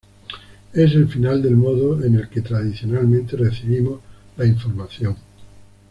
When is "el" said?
0.95-1.07, 2.15-2.27